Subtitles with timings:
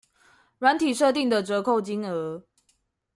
[0.59, 2.41] 軟體設定的折扣金額